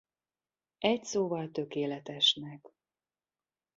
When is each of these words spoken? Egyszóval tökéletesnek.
Egyszóval 0.79 1.51
tökéletesnek. 1.51 2.75